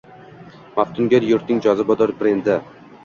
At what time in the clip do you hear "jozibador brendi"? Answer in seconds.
1.67-2.57